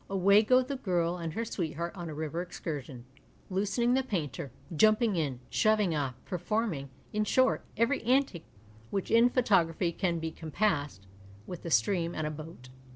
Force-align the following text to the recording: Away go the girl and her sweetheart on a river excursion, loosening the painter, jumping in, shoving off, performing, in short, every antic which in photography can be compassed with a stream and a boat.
Away 0.09 0.41
go 0.41 0.63
the 0.63 0.77
girl 0.77 1.17
and 1.17 1.33
her 1.33 1.45
sweetheart 1.45 1.91
on 1.95 2.09
a 2.09 2.15
river 2.15 2.41
excursion, 2.41 3.05
loosening 3.51 3.93
the 3.93 4.01
painter, 4.01 4.51
jumping 4.75 5.15
in, 5.15 5.41
shoving 5.51 5.93
off, 5.93 6.15
performing, 6.25 6.89
in 7.13 7.23
short, 7.23 7.61
every 7.77 8.01
antic 8.01 8.43
which 8.89 9.11
in 9.11 9.29
photography 9.29 9.91
can 9.91 10.17
be 10.17 10.31
compassed 10.31 11.05
with 11.45 11.63
a 11.65 11.69
stream 11.69 12.15
and 12.15 12.25
a 12.25 12.31
boat. 12.31 12.69